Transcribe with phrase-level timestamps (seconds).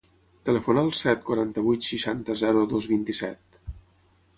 [0.49, 3.63] Telefona al set, quaranta-vuit, seixanta, zero, dos, vint-i-set.